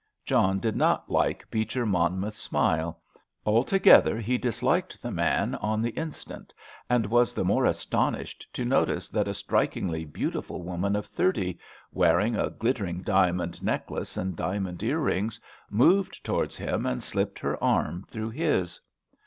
[0.25, 3.03] John did not like Beecher Monmouth's smile;
[3.45, 6.55] altogether he disliked the man on the instant,
[6.89, 11.59] and was the more astonished to notice that a strikingly beautiful woman of thirty,
[11.91, 17.63] wearing a glittering diamond necklace and diamond ear rings, moved towards him and slipped her
[17.63, 18.81] arm through his.